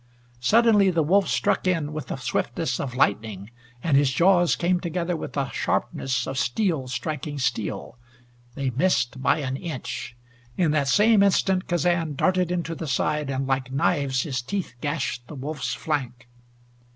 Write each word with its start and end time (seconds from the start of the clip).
Suddenly 0.39 0.89
the 0.89 1.03
wolf 1.03 1.27
struck 1.27 1.67
in 1.67 1.93
with 1.93 2.07
the 2.07 2.15
swiftness 2.15 2.79
of 2.79 2.95
lightning, 2.95 3.51
and 3.83 3.95
his 3.95 4.11
jaws 4.11 4.55
came 4.55 4.79
together 4.79 5.15
with 5.15 5.33
the 5.33 5.51
sharpness 5.51 6.25
of 6.25 6.39
steel 6.39 6.87
striking 6.87 7.37
steel. 7.37 7.99
They 8.55 8.71
missed 8.71 9.21
by 9.21 9.41
an 9.41 9.57
inch. 9.57 10.15
In 10.57 10.71
that 10.71 10.87
same 10.87 11.21
instant 11.21 11.67
Kazan 11.67 12.15
darted 12.15 12.51
in 12.51 12.63
to 12.63 12.73
the 12.73 12.87
side, 12.87 13.29
and 13.29 13.45
like 13.45 13.71
knives 13.71 14.23
his 14.23 14.41
teeth 14.41 14.73
gashed 14.81 15.27
the 15.27 15.35
wolf's 15.35 15.75
flank. 15.75 16.27